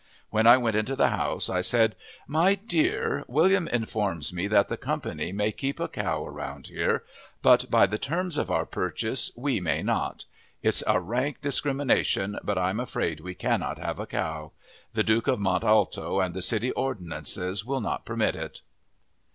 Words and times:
When 0.31 0.47
I 0.47 0.57
went 0.57 0.75
into 0.75 0.95
the 0.95 1.09
house 1.09 1.47
I 1.47 1.61
said: 1.61 1.95
"My 2.25 2.55
dear, 2.55 3.23
William 3.27 3.67
informs 3.67 4.33
me 4.33 4.47
that 4.47 4.67
the 4.67 4.75
company 4.75 5.31
may 5.31 5.51
keep 5.51 5.79
a 5.79 5.87
cow 5.87 6.25
around 6.25 6.65
here, 6.65 7.03
but 7.43 7.69
by 7.69 7.85
the 7.85 7.99
terms 7.99 8.35
of 8.39 8.49
our 8.49 8.65
purchase 8.65 9.31
we 9.35 9.59
may 9.59 9.83
not. 9.83 10.25
It's 10.63 10.81
a 10.87 10.99
rank 10.99 11.43
discrimination, 11.43 12.39
but 12.43 12.57
I'm 12.57 12.79
afraid 12.79 13.19
we 13.19 13.35
cannot 13.35 13.77
have 13.77 13.99
a 13.99 14.07
cow. 14.07 14.53
The 14.95 15.03
Duke 15.03 15.27
of 15.27 15.39
Mont 15.39 15.63
Alto 15.63 16.19
and 16.19 16.33
the 16.33 16.41
city 16.41 16.71
ordinances 16.71 17.63
will 17.63 17.79
not 17.79 18.03
permit 18.03 18.35
it!" 18.35 18.61